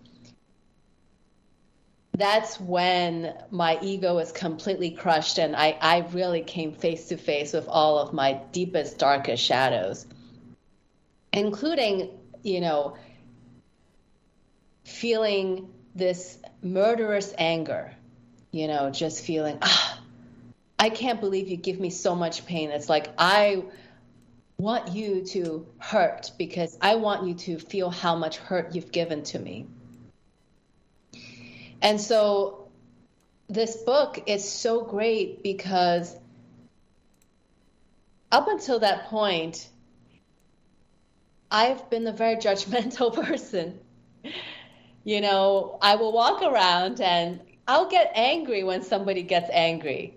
that's 2.17 2.59
when 2.59 3.35
my 3.51 3.79
ego 3.83 4.15
was 4.15 4.33
completely 4.33 4.91
crushed 4.91 5.39
and 5.39 5.55
I, 5.55 5.77
I 5.81 5.99
really 6.13 6.43
came 6.43 6.73
face 6.73 7.09
to 7.09 7.17
face 7.17 7.53
with 7.53 7.69
all 7.69 7.99
of 7.99 8.15
my 8.15 8.41
deepest, 8.53 8.99
darkest 8.99 9.43
shadows, 9.43 10.07
including, 11.33 12.11
you 12.43 12.61
know, 12.63 12.97
feeling 14.85 15.69
this 15.95 16.39
murderous 16.63 17.35
anger, 17.37 17.95
you 18.51 18.67
know, 18.67 18.91
just 18.91 19.23
feeling, 19.23 19.59
ah, 19.61 20.01
I 20.79 20.89
can't 20.89 21.21
believe 21.21 21.49
you 21.49 21.57
give 21.57 21.79
me 21.79 21.91
so 21.91 22.15
much 22.15 22.47
pain. 22.47 22.71
It's 22.71 22.89
like, 22.89 23.09
I 23.19 23.65
want 24.59 24.93
you 24.93 25.25
to 25.27 25.67
hurt 25.79 26.33
because 26.39 26.79
I 26.81 26.95
want 26.95 27.27
you 27.27 27.35
to 27.35 27.59
feel 27.59 27.91
how 27.91 28.17
much 28.17 28.39
hurt 28.39 28.75
you've 28.75 28.93
given 28.93 29.23
to 29.25 29.39
me. 29.39 29.67
And 31.83 32.00
so 32.00 32.68
this 33.49 33.76
book 33.76 34.25
is 34.26 34.49
so 34.49 34.85
great 34.85 35.42
because 35.42 36.16
up 38.33 38.49
until 38.49 38.80
that 38.80 39.04
point, 39.04 39.68
I've 41.50 41.88
been 41.90 42.06
a 42.06 42.12
very 42.12 42.37
judgmental 42.47 43.14
person. 43.14 43.78
You 45.04 45.21
know, 45.21 45.78
I 45.80 45.97
will 45.97 46.12
walk 46.12 46.42
around 46.42 47.00
and 47.00 47.40
I'll 47.68 47.88
get 47.88 48.12
angry 48.14 48.64
when 48.64 48.83
somebody 48.83 49.23
gets 49.23 49.49
angry. 49.52 50.14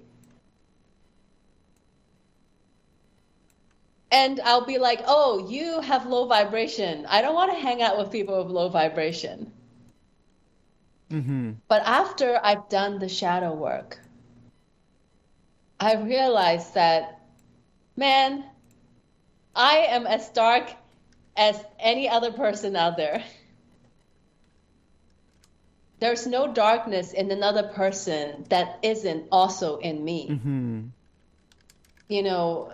And 4.12 4.40
I'll 4.40 4.66
be 4.66 4.80
like, 4.80 5.02
oh, 5.06 5.48
you 5.48 5.82
have 5.82 6.08
low 6.08 6.26
vibration. 6.26 7.06
I 7.08 7.22
don't 7.22 7.36
want 7.36 7.52
to 7.52 7.60
hang 7.60 7.84
out 7.84 8.00
with 8.00 8.12
people 8.12 8.44
with 8.44 8.52
low 8.52 8.70
vibration. 8.70 9.52
Mm-hmm. 11.12 11.52
But 11.68 11.82
after 11.86 12.40
I've 12.42 12.70
done 12.70 13.00
the 13.00 13.10
shadow 13.10 13.54
work, 13.54 14.00
I 15.80 15.96
realized 15.96 16.76
that, 16.76 17.22
man, 17.96 18.44
I 19.56 19.88
am 19.90 20.06
as 20.06 20.30
dark 20.30 20.72
as 21.36 21.60
any 21.80 22.10
other 22.10 22.32
person 22.32 22.76
out 22.76 22.98
there. 22.98 23.24
There's 26.00 26.28
no 26.28 26.54
darkness 26.54 27.12
in 27.14 27.32
another 27.32 27.64
person 27.64 28.46
that 28.50 28.80
isn't 28.84 29.28
also 29.32 29.78
in 29.78 30.04
me. 30.04 30.30
Mm-hmm. 30.30 30.82
You 32.08 32.24
know, 32.24 32.74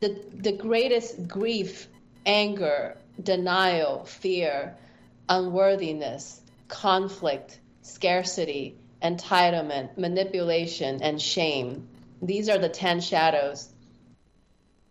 the 0.00 0.20
the 0.34 0.52
greatest 0.52 1.26
grief, 1.26 1.88
anger, 2.26 2.98
denial, 3.22 4.04
fear, 4.04 4.76
unworthiness, 5.28 6.41
conflict, 6.72 7.60
scarcity, 7.82 8.76
entitlement, 9.02 9.98
manipulation, 9.98 11.02
and 11.02 11.20
shame. 11.20 11.86
These 12.22 12.48
are 12.48 12.58
the 12.58 12.70
10 12.70 13.00
shadows. 13.02 13.68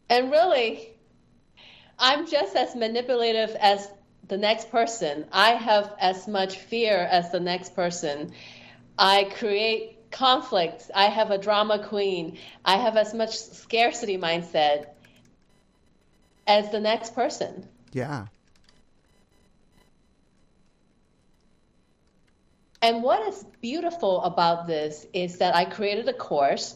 And 0.07 0.31
really, 0.31 0.89
I'm 1.97 2.27
just 2.27 2.55
as 2.55 2.75
manipulative 2.75 3.55
as 3.59 3.89
the 4.27 4.37
next 4.37 4.69
person. 4.69 5.25
I 5.31 5.51
have 5.51 5.93
as 5.99 6.27
much 6.27 6.57
fear 6.57 6.97
as 6.97 7.31
the 7.31 7.39
next 7.39 7.75
person. 7.75 8.31
I 8.97 9.23
create 9.23 10.11
conflicts. 10.11 10.91
I 10.93 11.05
have 11.05 11.31
a 11.31 11.37
drama 11.37 11.79
queen. 11.87 12.37
I 12.63 12.77
have 12.77 12.95
as 12.95 13.13
much 13.13 13.37
scarcity 13.37 14.17
mindset 14.17 14.85
as 16.45 16.69
the 16.69 16.79
next 16.79 17.15
person. 17.15 17.67
Yeah. 17.91 18.27
And 22.81 23.03
what 23.03 23.27
is 23.27 23.45
beautiful 23.61 24.23
about 24.23 24.65
this 24.65 25.05
is 25.13 25.37
that 25.37 25.55
I 25.55 25.65
created 25.65 26.09
a 26.09 26.13
course. 26.13 26.75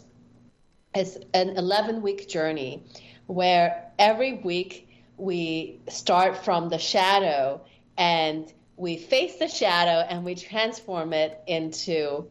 It's 0.93 1.17
an 1.33 1.57
11 1.57 2.03
week 2.03 2.29
journey 2.29 2.83
where 3.25 3.91
every 3.97 4.33
week 4.33 4.87
we 5.17 5.79
start 5.89 6.45
from 6.45 6.69
the 6.69 6.77
shadow 6.77 7.61
and 7.97 8.51
we 8.77 8.97
face 8.97 9.37
the 9.37 9.47
shadow 9.47 10.05
and 10.07 10.23
we 10.23 10.35
transform 10.35 11.13
it 11.13 11.41
into 11.47 12.29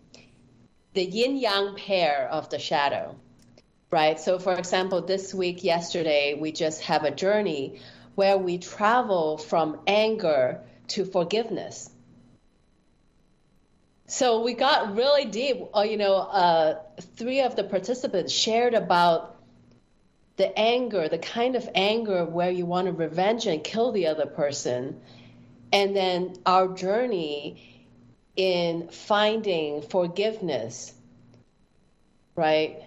the 0.93 1.05
yin 1.05 1.37
yang 1.37 1.75
pair 1.75 2.29
of 2.31 2.51
the 2.51 2.59
shadow, 2.61 3.17
right? 3.91 4.21
So, 4.21 4.39
for 4.39 4.53
example, 4.53 5.03
this 5.03 5.35
week, 5.35 5.65
yesterday, 5.65 6.35
we 6.35 6.53
just 6.53 6.83
have 6.83 7.03
a 7.03 7.11
journey 7.11 7.81
where 8.15 8.39
we 8.39 8.59
travel 8.59 9.39
from 9.39 9.81
anger 9.89 10.61
to 10.89 11.05
forgiveness. 11.05 11.91
So 14.15 14.43
we 14.43 14.55
got 14.55 14.95
really 14.95 15.25
deep. 15.25 15.57
Uh, 15.75 15.81
you 15.81 15.97
know, 15.97 16.15
uh, 16.15 16.79
three 17.17 17.41
of 17.41 17.57
the 17.57 17.65
participants 17.65 18.33
shared 18.33 18.73
about 18.73 19.43
the 20.37 20.57
anger, 20.57 21.09
the 21.09 21.19
kind 21.19 21.57
of 21.57 21.69
anger 21.75 22.25
where 22.25 22.49
you 22.49 22.65
want 22.65 22.87
to 22.87 22.93
revenge 22.93 23.47
and 23.47 23.65
kill 23.65 23.91
the 23.91 24.07
other 24.07 24.27
person, 24.27 25.01
and 25.73 25.97
then 25.97 26.37
our 26.47 26.69
journey 26.69 27.91
in 28.37 28.87
finding 28.87 29.83
forgiveness, 29.83 30.93
right? 32.37 32.85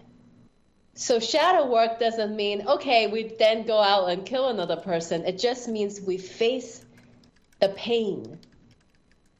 So 0.94 1.20
shadow 1.20 1.70
work 1.70 2.00
doesn't 2.00 2.38
mean, 2.38 2.66
okay, 2.66 3.08
we 3.08 3.36
then 3.38 3.66
go 3.68 3.82
out 3.82 4.10
and 4.10 4.26
kill 4.26 4.48
another 4.48 4.78
person. 4.78 5.26
It 5.26 5.40
just 5.40 5.68
means 5.68 6.00
we 6.00 6.20
face 6.20 6.86
the 7.60 7.68
pain. 7.68 8.40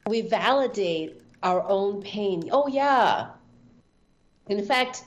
We 0.06 0.20
validate 0.20 1.22
our 1.42 1.66
own 1.68 2.02
pain. 2.02 2.48
Oh, 2.52 2.68
yeah. 2.68 3.30
In 4.48 4.64
fact, 4.64 5.04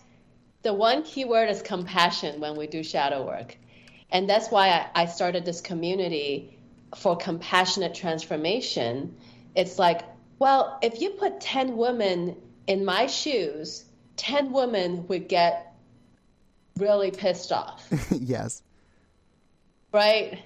the 0.62 0.74
one 0.74 1.04
key 1.04 1.26
word 1.26 1.50
is 1.50 1.62
compassion 1.62 2.40
when 2.40 2.56
we 2.56 2.68
do 2.68 2.84
shadow 2.84 3.26
work. 3.26 3.58
And 4.12 4.30
that's 4.30 4.50
why 4.50 4.88
I, 4.94 5.06
started 5.06 5.46
this 5.46 5.62
community 5.62 6.58
for 6.98 7.16
compassionate 7.16 7.96
transformation. 7.96 9.16
It's 9.56 9.80
like, 9.80 10.02
well, 10.38 10.78
if 10.82 11.02
you 11.02 11.12
put 11.12 11.40
10 11.40 11.78
women 11.78 12.36
in 12.68 12.84
my 12.84 13.08
shoes, 13.08 13.86
10 14.18 14.52
women 14.52 15.08
would 15.08 15.28
get 15.30 15.74
really 16.78 17.12
pissed 17.12 17.52
off. 17.52 17.88
yes. 18.12 18.62
Right? 19.94 20.40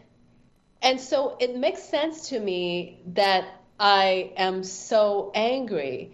And 0.82 1.02
so 1.02 1.36
it 1.40 1.58
makes 1.58 1.82
sense 1.84 2.30
to 2.30 2.40
me 2.40 3.02
that 3.14 3.46
I 3.80 4.32
am 4.38 4.64
so 4.64 5.32
angry 5.36 6.12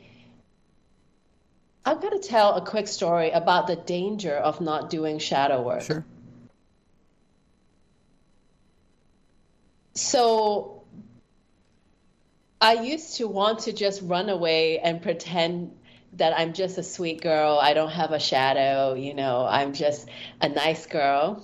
I'm 1.84 2.00
going 2.00 2.20
to 2.20 2.28
tell 2.28 2.54
a 2.56 2.66
quick 2.66 2.88
story 2.88 3.32
about 3.32 3.68
the 3.68 3.76
danger 3.76 4.36
of 4.36 4.62
not 4.62 4.90
doing 4.90 5.18
shadow 5.18 5.62
work. 5.62 5.82
Sure. 5.82 6.06
So 9.96 10.84
I 12.62 12.74
used 12.74 13.18
to 13.18 13.28
want 13.28 13.60
to 13.60 13.74
just 13.74 14.02
run 14.04 14.30
away 14.30 14.80
and 14.80 15.02
pretend 15.02 15.76
that 16.14 16.38
I'm 16.38 16.54
just 16.54 16.78
a 16.78 16.84
sweet 16.84 17.22
girl. 17.22 17.58
I 17.60 17.74
don't 17.74 17.90
have 17.90 18.12
a 18.12 18.20
shadow, 18.20 18.94
you 18.94 19.14
know, 19.16 19.46
I'm 19.50 19.74
just 19.74 20.08
a 20.40 20.50
nice 20.50 20.86
girl. 20.86 21.44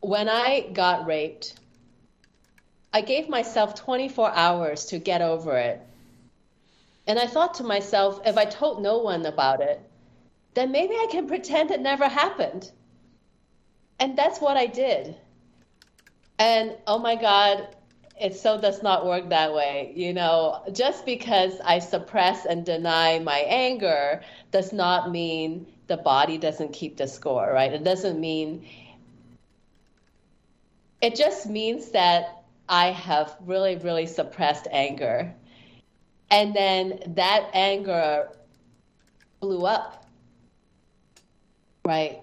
When 0.00 0.28
I 0.28 0.68
got 0.72 1.06
raped, 1.06 1.54
I 2.92 3.02
gave 3.02 3.28
myself 3.28 3.74
24 3.74 4.32
hours 4.32 4.86
to 4.86 4.98
get 4.98 5.22
over 5.22 5.56
it. 5.56 5.80
And 7.06 7.18
I 7.18 7.26
thought 7.26 7.54
to 7.54 7.64
myself, 7.64 8.20
if 8.26 8.36
I 8.36 8.44
told 8.44 8.82
no 8.82 8.98
one 8.98 9.26
about 9.26 9.60
it, 9.60 9.80
then 10.54 10.72
maybe 10.72 10.94
I 10.94 11.06
can 11.10 11.26
pretend 11.34 11.70
it 11.70 11.80
never 11.80 12.08
happened. 12.08 12.70
And 13.98 14.16
that's 14.16 14.40
what 14.40 14.56
I 14.56 14.66
did. 14.66 15.16
And 16.38 16.76
oh 16.86 16.98
my 16.98 17.16
God, 17.16 17.68
it 18.20 18.34
so 18.34 18.60
does 18.60 18.82
not 18.82 19.06
work 19.06 19.28
that 19.30 19.54
way. 19.54 19.92
You 19.94 20.12
know, 20.12 20.62
just 20.72 21.06
because 21.06 21.60
I 21.64 21.78
suppress 21.78 22.44
and 22.44 22.64
deny 22.64 23.18
my 23.18 23.38
anger 23.38 24.22
does 24.50 24.72
not 24.72 25.10
mean 25.10 25.66
the 25.86 25.96
body 25.96 26.38
doesn't 26.38 26.72
keep 26.72 26.96
the 26.96 27.06
score, 27.06 27.50
right? 27.52 27.72
It 27.72 27.84
doesn't 27.84 28.20
mean, 28.20 28.66
it 31.00 31.16
just 31.16 31.46
means 31.48 31.90
that 31.90 32.39
I 32.70 32.92
have 32.92 33.36
really, 33.44 33.76
really 33.76 34.06
suppressed 34.06 34.68
anger 34.70 35.34
and 36.30 36.54
then 36.54 37.00
that 37.16 37.50
anger 37.52 38.28
blew 39.40 39.66
up. 39.66 40.06
Right? 41.84 42.20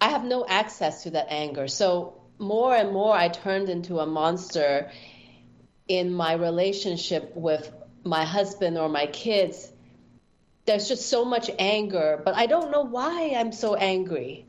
I 0.00 0.10
have 0.10 0.24
no 0.24 0.46
access 0.48 1.02
to 1.02 1.10
that 1.10 1.26
anger. 1.30 1.66
So 1.66 2.20
more 2.38 2.74
and 2.74 2.92
more 2.92 3.14
I 3.14 3.28
turned 3.28 3.68
into 3.68 3.98
a 3.98 4.06
monster 4.06 4.92
in 5.88 6.12
my 6.12 6.34
relationship 6.34 7.34
with 7.34 7.72
my 8.04 8.24
husband 8.24 8.78
or 8.78 8.88
my 8.88 9.06
kids. 9.06 9.72
There's 10.66 10.86
just 10.86 11.08
so 11.08 11.24
much 11.24 11.50
anger, 11.58 12.20
but 12.24 12.36
I 12.36 12.46
don't 12.46 12.70
know 12.70 12.82
why 12.82 13.34
I'm 13.36 13.52
so 13.52 13.74
angry. 13.74 14.46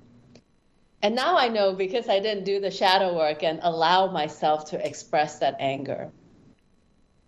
And 1.02 1.16
now 1.16 1.38
I 1.38 1.48
know 1.48 1.74
because 1.74 2.10
I 2.10 2.20
didn't 2.20 2.44
do 2.44 2.60
the 2.60 2.72
shadow 2.72 3.16
work 3.16 3.44
and 3.44 3.60
allow 3.64 4.12
myself 4.12 4.72
to 4.72 4.86
express 4.86 5.40
that 5.40 5.56
anger. 5.60 6.12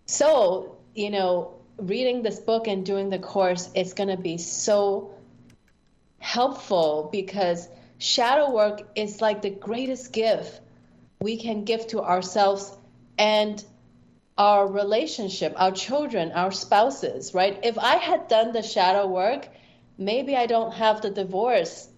So, 0.06 0.76
you 0.94 1.10
know, 1.10 1.54
reading 1.78 2.22
this 2.22 2.38
book 2.38 2.66
and 2.68 2.84
doing 2.84 3.08
the 3.08 3.18
course 3.18 3.70
is 3.74 3.94
going 3.94 4.10
to 4.10 4.18
be 4.18 4.36
so 4.36 5.14
helpful 6.18 7.08
because 7.10 7.68
shadow 7.98 8.50
work 8.52 8.82
is 8.94 9.20
like 9.20 9.42
the 9.42 9.50
greatest 9.50 10.12
gift 10.12 10.60
we 11.20 11.36
can 11.36 11.64
give 11.64 11.86
to 11.88 12.02
ourselves 12.02 12.76
and 13.16 13.64
our 14.36 14.66
relationship, 14.66 15.54
our 15.56 15.72
children, 15.72 16.32
our 16.32 16.50
spouses, 16.50 17.32
right? 17.32 17.58
If 17.62 17.78
I 17.78 17.96
had 17.96 18.28
done 18.28 18.52
the 18.52 18.62
shadow 18.62 19.06
work, 19.06 19.48
maybe 19.98 20.36
I 20.36 20.46
don't 20.46 20.72
have 20.72 21.00
the 21.00 21.10
divorce 21.10 21.88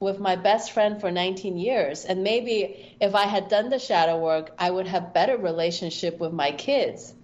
with 0.00 0.18
my 0.18 0.34
best 0.34 0.72
friend 0.72 1.00
for 1.00 1.10
19 1.10 1.56
years 1.58 2.04
and 2.04 2.22
maybe 2.24 2.96
if 3.00 3.14
I 3.14 3.26
had 3.26 3.48
done 3.48 3.68
the 3.68 3.78
shadow 3.78 4.18
work, 4.18 4.50
I 4.58 4.70
would 4.70 4.86
have 4.86 5.14
better 5.14 5.36
relationship 5.36 6.18
with 6.18 6.32
my 6.32 6.52
kids 6.52 7.14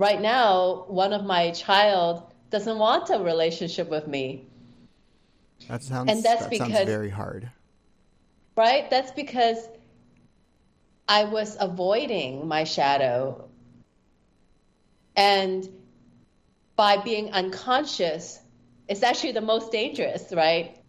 right 0.00 0.20
now, 0.20 0.84
one 0.88 1.12
of 1.12 1.24
my 1.24 1.50
child 1.50 2.32
doesn't 2.48 2.78
want 2.78 3.10
a 3.10 3.18
relationship 3.18 3.90
with 3.90 4.08
me. 4.08 4.46
That 5.68 5.82
sounds 5.82 6.10
and 6.10 6.22
that's 6.22 6.44
that 6.44 6.50
because, 6.50 6.72
sounds 6.72 6.88
very 6.88 7.10
hard. 7.10 7.50
right? 8.56 8.88
That's 8.88 9.12
because 9.12 9.68
I 11.06 11.24
was 11.24 11.56
avoiding 11.60 12.48
my 12.48 12.64
shadow. 12.64 13.48
And 15.14 15.68
by 16.76 16.96
being 16.96 17.32
unconscious, 17.32 18.40
it's 18.88 19.02
actually 19.02 19.32
the 19.32 19.42
most 19.42 19.70
dangerous, 19.70 20.32
right? 20.32 20.79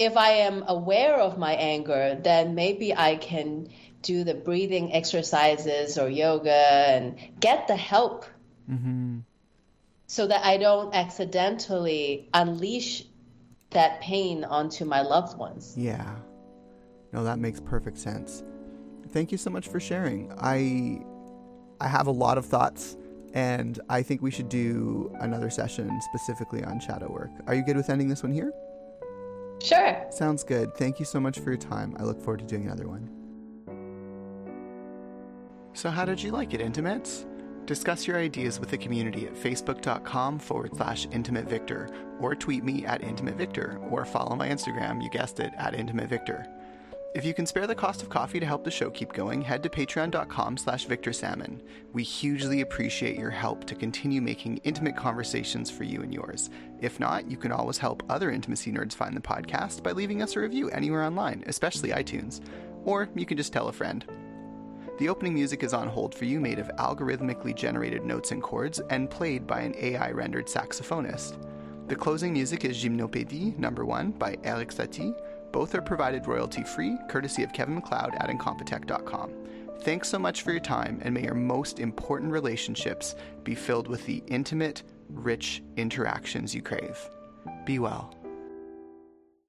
If 0.00 0.16
I 0.16 0.30
am 0.30 0.64
aware 0.66 1.20
of 1.20 1.36
my 1.36 1.52
anger, 1.52 2.18
then 2.20 2.54
maybe 2.54 2.94
I 2.94 3.16
can 3.16 3.68
do 4.02 4.24
the 4.24 4.34
breathing 4.34 4.94
exercises 4.94 5.98
or 5.98 6.08
yoga 6.08 6.50
and 6.50 7.18
get 7.38 7.68
the 7.68 7.76
help 7.76 8.24
mm-hmm. 8.70 9.18
so 10.06 10.26
that 10.26 10.42
I 10.42 10.56
don't 10.56 10.94
accidentally 10.94 12.28
unleash 12.32 13.04
that 13.70 14.00
pain 14.00 14.42
onto 14.42 14.86
my 14.86 15.02
loved 15.02 15.36
ones. 15.36 15.74
Yeah. 15.76 16.16
No, 17.12 17.22
that 17.24 17.38
makes 17.38 17.60
perfect 17.60 17.98
sense. 17.98 18.42
Thank 19.10 19.30
you 19.32 19.38
so 19.38 19.50
much 19.50 19.68
for 19.68 19.80
sharing. 19.80 20.32
I 20.38 21.04
I 21.80 21.88
have 21.88 22.06
a 22.06 22.12
lot 22.12 22.38
of 22.38 22.46
thoughts 22.46 22.96
and 23.34 23.80
I 23.88 24.02
think 24.02 24.22
we 24.22 24.30
should 24.30 24.48
do 24.48 25.14
another 25.20 25.50
session 25.50 26.00
specifically 26.00 26.64
on 26.64 26.80
shadow 26.80 27.10
work. 27.10 27.30
Are 27.46 27.54
you 27.54 27.64
good 27.64 27.76
with 27.76 27.90
ending 27.90 28.08
this 28.08 28.22
one 28.22 28.32
here? 28.32 28.52
Sure. 29.62 30.06
Sounds 30.10 30.42
good. 30.42 30.74
Thank 30.74 30.98
you 30.98 31.04
so 31.04 31.20
much 31.20 31.38
for 31.38 31.50
your 31.50 31.58
time. 31.58 31.94
I 31.98 32.04
look 32.04 32.20
forward 32.20 32.40
to 32.40 32.46
doing 32.46 32.64
another 32.64 32.88
one. 32.88 33.10
So, 35.72 35.90
how 35.90 36.04
did 36.04 36.22
you 36.22 36.32
like 36.32 36.54
it, 36.54 36.60
Intimates? 36.60 37.26
Discuss 37.66 38.06
your 38.06 38.16
ideas 38.18 38.58
with 38.58 38.70
the 38.70 38.78
community 38.78 39.26
at 39.26 39.34
facebook.com 39.34 40.40
forward 40.40 40.74
slash 40.76 41.06
intimate 41.12 41.48
victor, 41.48 41.88
or 42.18 42.34
tweet 42.34 42.64
me 42.64 42.84
at 42.84 43.04
intimate 43.04 43.36
victor, 43.36 43.78
or 43.90 44.04
follow 44.04 44.34
my 44.34 44.48
Instagram, 44.48 45.02
you 45.02 45.08
guessed 45.10 45.38
it, 45.38 45.52
at 45.56 45.74
intimate 45.74 46.08
victor. 46.08 46.46
If 47.12 47.24
you 47.24 47.34
can 47.34 47.44
spare 47.44 47.66
the 47.66 47.74
cost 47.74 48.02
of 48.02 48.08
coffee 48.08 48.38
to 48.38 48.46
help 48.46 48.62
the 48.62 48.70
show 48.70 48.88
keep 48.88 49.12
going, 49.12 49.42
head 49.42 49.64
to 49.64 49.68
patreon.com 49.68 50.56
slash 50.56 50.86
victorsalmon. 50.86 51.60
We 51.92 52.04
hugely 52.04 52.60
appreciate 52.60 53.18
your 53.18 53.30
help 53.30 53.64
to 53.64 53.74
continue 53.74 54.22
making 54.22 54.58
intimate 54.58 54.96
conversations 54.96 55.72
for 55.72 55.82
you 55.82 56.02
and 56.02 56.14
yours. 56.14 56.50
If 56.80 57.00
not, 57.00 57.28
you 57.28 57.36
can 57.36 57.50
always 57.50 57.78
help 57.78 58.04
other 58.08 58.30
intimacy 58.30 58.70
nerds 58.70 58.94
find 58.94 59.16
the 59.16 59.20
podcast 59.20 59.82
by 59.82 59.90
leaving 59.90 60.22
us 60.22 60.36
a 60.36 60.40
review 60.40 60.70
anywhere 60.70 61.02
online, 61.02 61.42
especially 61.48 61.90
iTunes. 61.90 62.42
Or 62.84 63.08
you 63.16 63.26
can 63.26 63.36
just 63.36 63.52
tell 63.52 63.66
a 63.66 63.72
friend. 63.72 64.04
The 65.00 65.08
opening 65.08 65.34
music 65.34 65.64
is 65.64 65.74
on 65.74 65.88
hold 65.88 66.14
for 66.14 66.26
you, 66.26 66.38
made 66.38 66.60
of 66.60 66.70
algorithmically 66.78 67.56
generated 67.56 68.04
notes 68.04 68.30
and 68.30 68.40
chords, 68.40 68.78
and 68.88 69.10
played 69.10 69.48
by 69.48 69.62
an 69.62 69.74
AI 69.76 70.12
rendered 70.12 70.46
saxophonist. 70.46 71.44
The 71.88 71.96
closing 71.96 72.32
music 72.32 72.64
is 72.64 72.80
Gymnopédie 72.80 73.58
number 73.58 73.84
1 73.84 74.12
by 74.12 74.36
Erik 74.44 74.68
Satie 74.68 75.12
both 75.52 75.74
are 75.74 75.82
provided 75.82 76.26
royalty 76.26 76.62
free, 76.62 76.98
courtesy 77.08 77.42
of 77.42 77.52
Kevin 77.52 77.74
MacLeod 77.76 78.14
at 78.16 78.28
Incompetech.com. 78.28 79.30
Thanks 79.80 80.08
so 80.08 80.18
much 80.18 80.42
for 80.42 80.50
your 80.52 80.60
time, 80.60 81.00
and 81.02 81.14
may 81.14 81.22
your 81.22 81.34
most 81.34 81.80
important 81.80 82.32
relationships 82.32 83.14
be 83.44 83.54
filled 83.54 83.88
with 83.88 84.04
the 84.04 84.22
intimate, 84.26 84.82
rich 85.08 85.62
interactions 85.76 86.54
you 86.54 86.62
crave. 86.62 86.98
Be 87.64 87.78
well. 87.78 88.19